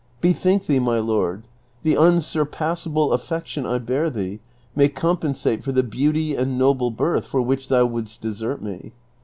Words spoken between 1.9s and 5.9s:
unsurpassable affection 1 bear thee may compensate for the